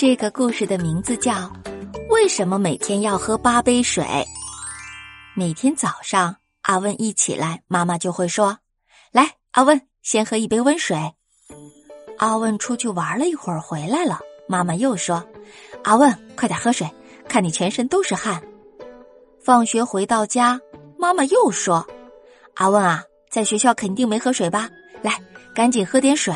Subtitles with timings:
[0.00, 1.32] 这个故事的名字叫
[2.08, 4.02] 《为什么每天要喝八杯水》。
[5.34, 8.60] 每天早上，阿问一起来，妈妈就会说
[9.12, 10.96] ：“来，阿问，先喝一杯温水。”
[12.16, 14.18] 阿问出去玩了一会儿，回来了，
[14.48, 15.22] 妈妈又说
[15.84, 16.90] ：“阿问，快点喝水，
[17.28, 18.42] 看你全身都是汗。”
[19.44, 20.58] 放学回到家，
[20.96, 21.86] 妈妈又说
[22.56, 24.66] ：“阿问啊，在学校肯定没喝水吧？
[25.02, 25.20] 来，
[25.54, 26.32] 赶紧喝点水。”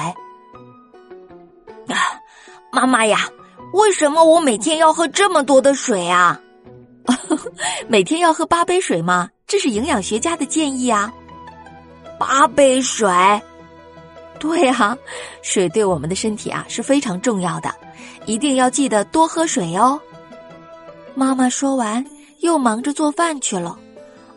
[1.88, 1.96] 啊，
[2.70, 3.26] 妈妈呀，
[3.74, 6.40] 为什么我每天要喝这么多的水啊？
[7.88, 9.28] 每天要喝八杯水吗？
[9.48, 11.12] 这是营养学家的建议啊。
[12.16, 13.10] 八杯水，
[14.38, 14.96] 对啊，
[15.42, 17.74] 水对我们的身体啊是非常重要的，
[18.26, 20.00] 一定要记得多喝水哦。
[21.16, 22.04] 妈妈说完，
[22.42, 23.76] 又忙着做饭去了。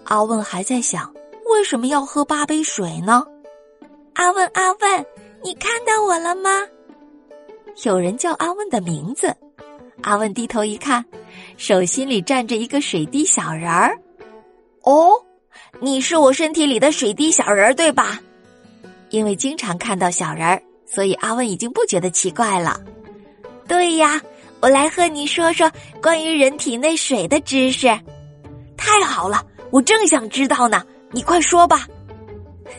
[0.05, 1.13] 阿问还在想，
[1.51, 3.23] 为什么要喝八杯水呢？
[4.15, 5.05] 阿问，阿问，
[5.43, 6.49] 你看到我了吗？
[7.83, 9.35] 有人叫阿问的名字。
[10.01, 11.03] 阿问低头一看，
[11.57, 13.97] 手心里站着一个水滴小人儿。
[14.83, 15.11] 哦，
[15.79, 18.19] 你是我身体里的水滴小人儿，对吧？
[19.09, 22.79] 因为经常看到小人儿，所以阿问已经不觉得奇怪了。
[23.67, 24.21] 对呀，
[24.59, 25.71] 我来和你说说
[26.01, 27.87] 关于人体内水的知识。
[28.75, 31.87] 太好了，我正想知道呢，你快说吧。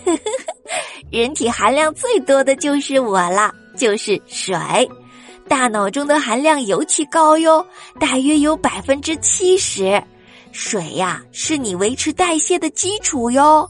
[1.10, 4.54] 人体含量最多的就是我了，就是水。
[5.48, 7.66] 大脑中的含量尤其高哟，
[7.98, 10.02] 大约有百分之七十。
[10.52, 13.66] 水呀，是你维持代谢的基础哟。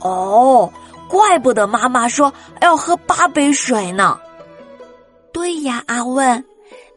[0.00, 0.70] 哦，
[1.08, 4.20] 怪不得妈妈说要喝八杯水呢。
[5.32, 6.44] 对呀，阿问，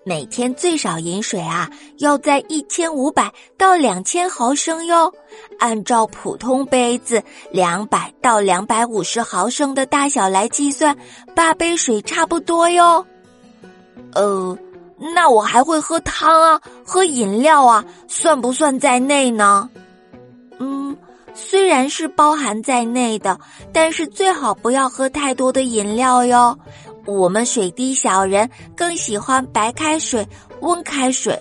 [0.09, 5.13] 每天最少饮水啊，要在一千五百到两千毫升哟。
[5.59, 10.97] 按照普通杯子两百到两百五十毫升的大小来计算，
[11.35, 13.05] 八杯水差不多哟。
[14.15, 14.57] 呃，
[15.13, 19.69] 那我还会喝汤啊，喝饮料啊，算不算在内呢？
[20.57, 20.97] 嗯，
[21.35, 23.39] 虽然是包含在内的，
[23.71, 26.57] 但是最好不要喝太多的饮料哟。
[27.09, 30.27] 我们水滴小人更喜欢白开水、
[30.61, 31.37] 温开水。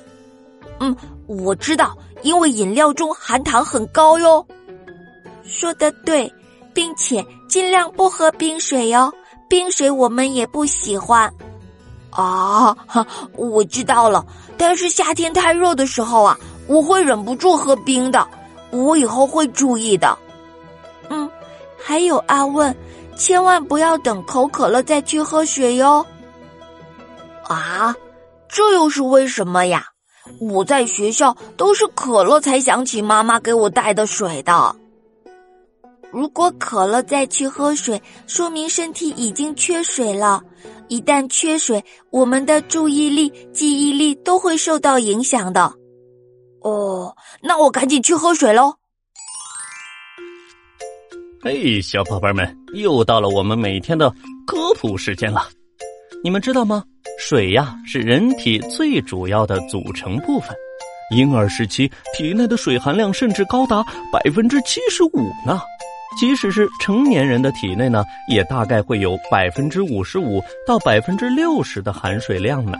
[0.80, 0.96] 嗯，
[1.26, 4.44] 我知道，因为饮料中含糖很高哟。
[5.44, 6.32] 说的对，
[6.72, 9.12] 并且尽量不喝冰水哟，
[9.48, 11.32] 冰水我们也不喜欢。
[12.10, 13.06] 啊，哈
[13.36, 14.24] 我知道了。
[14.56, 18.26] 但是夏天太热的时候啊，我会忍不住喝冰的。
[18.70, 20.16] 我以后会注意的。
[21.08, 21.28] 嗯，
[21.78, 22.74] 还有阿问，
[23.18, 26.06] 千万不要等口渴了再去喝水哟。
[27.42, 27.94] 啊，
[28.48, 29.84] 这又是为什么呀？
[30.40, 34.76] 我在学校都是渴了才想起妈妈给我带的水的。
[36.10, 40.42] 如果渴了再去喝水，说明身体已经缺水了。
[40.88, 45.70] 一旦缺水，我们的注意力、记忆力都会受到影响的。
[46.62, 48.77] 哦，那我赶紧去喝水喽。
[51.40, 54.10] 嘿，小宝贝们，又到了我们每天的
[54.44, 55.48] 科普时间了。
[56.24, 56.82] 你们知道吗？
[57.16, 60.50] 水呀，是人体最主要的组成部分。
[61.14, 65.60] 婴儿时期体内的水含量甚至高达百分之七十五呢。
[66.18, 72.76] 即使是成年人的体内呢，也大概会有百分之五十五到百分之六十的含水量呢。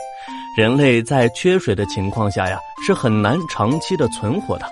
[0.58, 4.66] 人类在缺水的情况下呀，是很难长期的存活的。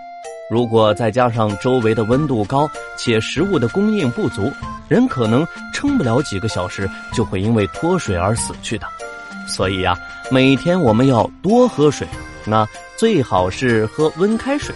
[0.52, 4.52] 如果再加上周围的温度高且食物的供应不足，
[4.86, 8.86] 人可能撑不了几个小时就会因为脱水而死去的。
[9.48, 9.96] 所以呀，
[10.30, 12.06] 每天我们要多喝水，
[12.44, 12.68] 那
[12.98, 14.74] 最好是喝温开水。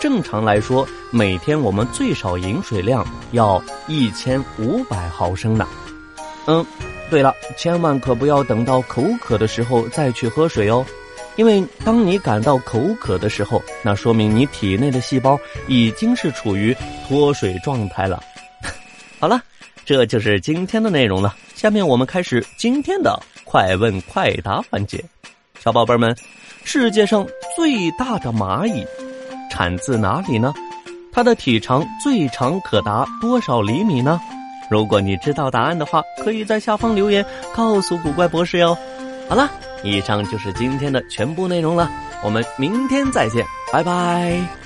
[0.00, 5.68] 正常来说，每天我们最少饮水量要一千五百毫升呢。
[6.46, 6.64] 嗯，
[7.10, 10.82] 对了，千万可不要等到口渴的时候再去喝水哦，
[11.40, 16.76] 因为当你感到口渴的时候，那说明你体内的细胞已经是处于
[17.08, 18.22] 脱水状态了。
[19.18, 19.40] 好了，
[19.82, 21.34] 这就是今天的内容了。
[21.54, 25.02] 下面我们开始今天的快问快答环节。
[25.58, 26.14] 小宝贝们，
[26.62, 27.26] 世界上
[27.56, 28.84] 最大的蚂蚁。
[29.50, 30.52] 产自哪里呢？
[31.10, 34.20] 它的体长最长可达多少厘米呢？
[34.70, 37.24] 如果你知道答案的话，可以在下方留言
[37.56, 38.76] 告诉古怪博士哟。
[39.26, 39.50] 好了，
[39.82, 41.90] 以上就是今天的全部内容了，
[42.22, 44.59] 我们明天再见，拜拜。